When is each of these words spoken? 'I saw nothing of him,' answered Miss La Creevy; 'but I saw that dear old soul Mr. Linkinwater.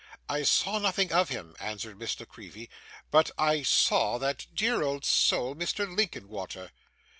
'I 0.29 0.41
saw 0.45 0.79
nothing 0.79 1.13
of 1.13 1.29
him,' 1.29 1.55
answered 1.59 1.99
Miss 1.99 2.19
La 2.19 2.25
Creevy; 2.25 2.71
'but 3.11 3.29
I 3.37 3.61
saw 3.61 4.17
that 4.17 4.47
dear 4.51 4.81
old 4.81 5.05
soul 5.05 5.53
Mr. 5.53 5.87
Linkinwater. 5.95 6.71